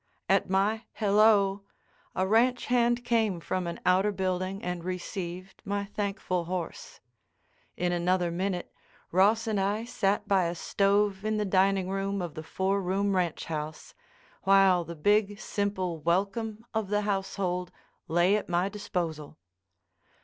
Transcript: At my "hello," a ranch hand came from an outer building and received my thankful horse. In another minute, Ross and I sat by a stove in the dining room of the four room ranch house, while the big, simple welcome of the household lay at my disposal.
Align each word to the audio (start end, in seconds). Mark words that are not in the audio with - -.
At 0.27 0.49
my 0.49 0.85
"hello," 0.93 1.61
a 2.15 2.25
ranch 2.25 2.65
hand 2.65 3.05
came 3.05 3.39
from 3.39 3.67
an 3.67 3.79
outer 3.85 4.11
building 4.11 4.63
and 4.63 4.83
received 4.83 5.61
my 5.63 5.85
thankful 5.85 6.45
horse. 6.45 6.99
In 7.77 7.91
another 7.91 8.31
minute, 8.31 8.73
Ross 9.11 9.45
and 9.45 9.59
I 9.59 9.85
sat 9.85 10.27
by 10.27 10.45
a 10.45 10.55
stove 10.55 11.23
in 11.23 11.37
the 11.37 11.45
dining 11.45 11.87
room 11.87 12.19
of 12.19 12.33
the 12.33 12.41
four 12.41 12.81
room 12.81 13.15
ranch 13.15 13.45
house, 13.45 13.93
while 14.41 14.83
the 14.83 14.95
big, 14.95 15.39
simple 15.39 15.99
welcome 15.99 16.65
of 16.73 16.87
the 16.87 17.01
household 17.01 17.71
lay 18.07 18.35
at 18.35 18.49
my 18.49 18.69
disposal. 18.69 19.37